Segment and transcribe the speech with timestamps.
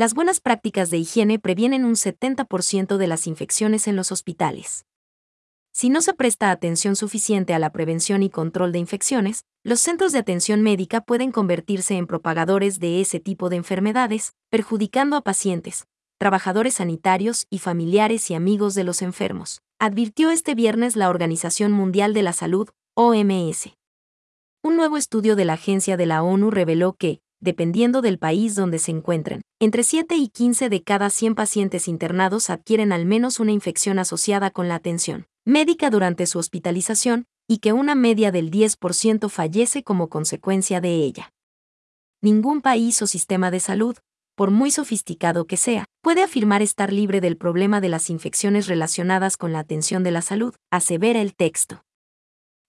[0.00, 4.86] las buenas prácticas de higiene previenen un 70% de las infecciones en los hospitales.
[5.74, 10.12] Si no se presta atención suficiente a la prevención y control de infecciones, los centros
[10.12, 15.84] de atención médica pueden convertirse en propagadores de ese tipo de enfermedades, perjudicando a pacientes,
[16.16, 22.14] trabajadores sanitarios y familiares y amigos de los enfermos, advirtió este viernes la Organización Mundial
[22.14, 23.76] de la Salud, OMS.
[24.62, 28.78] Un nuevo estudio de la Agencia de la ONU reveló que, dependiendo del país donde
[28.78, 33.52] se encuentren, entre 7 y 15 de cada 100 pacientes internados adquieren al menos una
[33.52, 39.28] infección asociada con la atención médica durante su hospitalización y que una media del 10%
[39.28, 41.32] fallece como consecuencia de ella.
[42.22, 43.96] Ningún país o sistema de salud,
[44.36, 49.36] por muy sofisticado que sea, puede afirmar estar libre del problema de las infecciones relacionadas
[49.36, 51.82] con la atención de la salud, asevera el texto.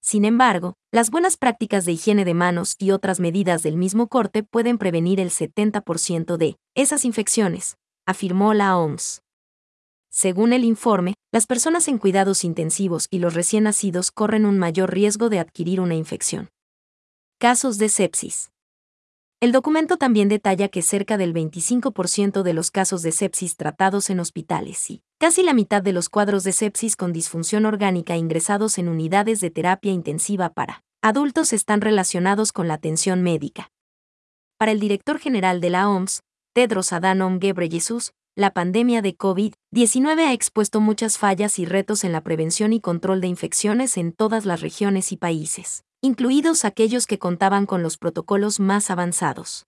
[0.00, 4.42] Sin embargo, las buenas prácticas de higiene de manos y otras medidas del mismo corte
[4.42, 9.22] pueden prevenir el 70% de esas infecciones, afirmó la OMS.
[10.10, 14.92] Según el informe, las personas en cuidados intensivos y los recién nacidos corren un mayor
[14.92, 16.48] riesgo de adquirir una infección.
[17.38, 18.50] Casos de sepsis.
[19.38, 24.20] El documento también detalla que cerca del 25% de los casos de sepsis tratados en
[24.20, 28.88] hospitales y casi la mitad de los cuadros de sepsis con disfunción orgánica ingresados en
[28.88, 33.70] unidades de terapia intensiva para adultos están relacionados con la atención médica.
[34.58, 36.22] Para el director general de la OMS,
[36.54, 42.22] Tedros Adhanom Ghebreyesus, la pandemia de COVID-19 ha expuesto muchas fallas y retos en la
[42.22, 47.66] prevención y control de infecciones en todas las regiones y países incluidos aquellos que contaban
[47.66, 49.66] con los protocolos más avanzados.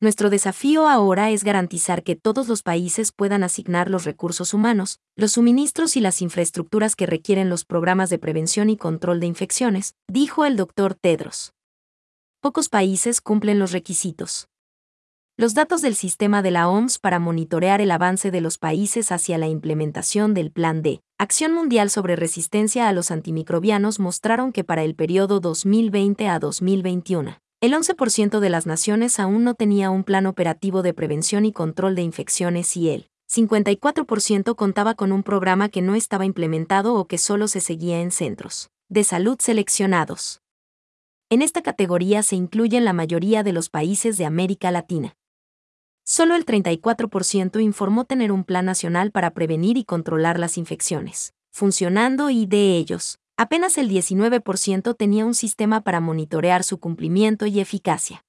[0.00, 5.32] Nuestro desafío ahora es garantizar que todos los países puedan asignar los recursos humanos, los
[5.32, 10.44] suministros y las infraestructuras que requieren los programas de prevención y control de infecciones, dijo
[10.44, 11.52] el doctor Tedros.
[12.40, 14.48] Pocos países cumplen los requisitos
[15.40, 19.38] los datos del sistema de la OMS para monitorear el avance de los países hacia
[19.38, 24.82] la implementación del Plan D, Acción Mundial sobre Resistencia a los Antimicrobianos mostraron que para
[24.82, 30.26] el periodo 2020 a 2021, el 11% de las naciones aún no tenía un plan
[30.26, 35.82] operativo de prevención y control de infecciones y el 54% contaba con un programa que
[35.82, 40.40] no estaba implementado o que solo se seguía en centros de salud seleccionados.
[41.30, 45.14] En esta categoría se incluyen la mayoría de los países de América Latina
[46.08, 52.30] solo el 34% informó tener un plan nacional para prevenir y controlar las infecciones, funcionando
[52.30, 58.26] y de ellos, apenas el 19% tenía un sistema para monitorear su cumplimiento y eficacia.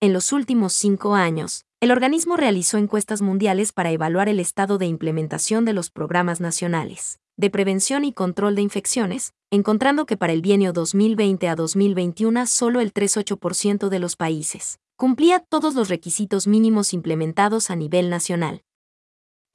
[0.00, 4.86] En los últimos cinco años, el organismo realizó encuestas mundiales para evaluar el estado de
[4.86, 10.40] implementación de los programas nacionales de prevención y control de infecciones, encontrando que para el
[10.40, 16.94] bienio 2020 a 2021 solo el 3,8% de los países cumplía todos los requisitos mínimos
[16.94, 18.62] implementados a nivel nacional.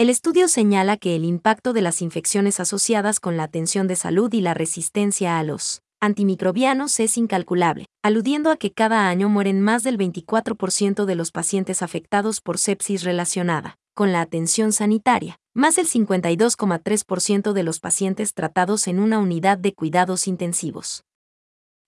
[0.01, 4.34] El estudio señala que el impacto de las infecciones asociadas con la atención de salud
[4.34, 9.84] y la resistencia a los antimicrobianos es incalculable, aludiendo a que cada año mueren más
[9.84, 15.88] del 24% de los pacientes afectados por sepsis relacionada con la atención sanitaria, más del
[15.88, 21.03] 52,3% de los pacientes tratados en una unidad de cuidados intensivos.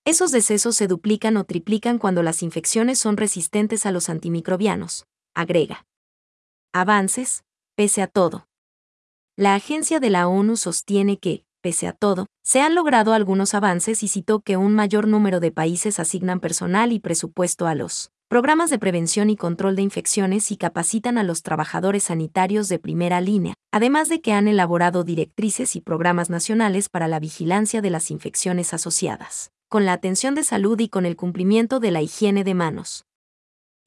[0.05, 5.87] Esos decesos se duplican o triplican cuando las infecciones son resistentes a los antimicrobianos, agrega.
[6.73, 7.43] Avances,
[7.75, 8.47] pese a todo.
[9.35, 14.03] La agencia de la ONU sostiene que, pese a todo, se han logrado algunos avances
[14.03, 18.69] y citó que un mayor número de países asignan personal y presupuesto a los programas
[18.69, 23.53] de prevención y control de infecciones y capacitan a los trabajadores sanitarios de primera línea,
[23.71, 28.73] además de que han elaborado directrices y programas nacionales para la vigilancia de las infecciones
[28.73, 33.05] asociadas con la atención de salud y con el cumplimiento de la higiene de manos.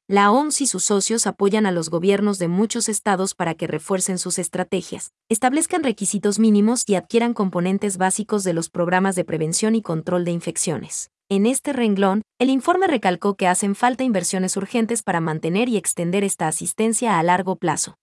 [0.09, 4.17] La OMS y sus socios apoyan a los gobiernos de muchos estados para que refuercen
[4.17, 9.81] sus estrategias, establezcan requisitos mínimos y adquieran componentes básicos de los programas de prevención y
[9.81, 11.11] control de infecciones.
[11.27, 16.23] En este renglón, el informe recalcó que hacen falta inversiones urgentes para mantener y extender
[16.23, 17.97] esta asistencia a largo plazo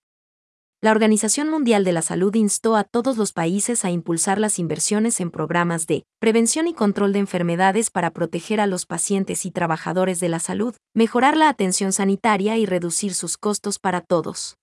[0.84, 5.18] la Organización Mundial de la Salud instó a todos los países a impulsar las inversiones
[5.18, 10.20] en programas de prevención y control de enfermedades para proteger a los pacientes y trabajadores
[10.20, 14.58] de la salud, mejorar la atención sanitaria y reducir sus costos para todos.